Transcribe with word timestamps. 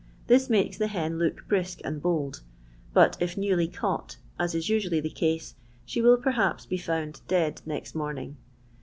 This 0.25 0.49
makes 0.49 0.79
the 0.79 0.87
hen 0.87 1.19
look 1.19 1.47
brisk 1.47 1.79
and 1.83 2.01
bold, 2.01 2.41
but 2.91 3.15
if 3.19 3.37
newly 3.37 3.67
caught, 3.67 4.17
as 4.39 4.55
is 4.55 4.67
usually 4.67 4.99
the 4.99 5.11
case, 5.11 5.53
she 5.85 6.01
will 6.01 6.17
perhaps 6.17 6.65
be 6.65 6.77
found 6.79 7.21
dead 7.27 7.61
next 7.67 7.93
morning. 7.93 8.37